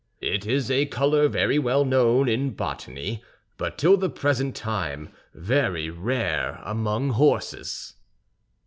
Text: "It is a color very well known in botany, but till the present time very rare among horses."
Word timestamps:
"It 0.23 0.47
is 0.47 0.71
a 0.71 0.87
color 0.87 1.27
very 1.27 1.59
well 1.59 1.85
known 1.85 2.27
in 2.27 2.55
botany, 2.55 3.21
but 3.57 3.77
till 3.77 3.97
the 3.97 4.09
present 4.09 4.55
time 4.55 5.09
very 5.35 5.91
rare 5.91 6.59
among 6.63 7.09
horses." 7.11 7.93